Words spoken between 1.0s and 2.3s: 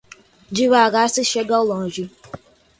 se chega ao longe.